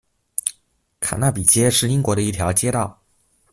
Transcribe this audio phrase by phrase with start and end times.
[0.99, 2.99] 卡纳比街是英国的一条街道。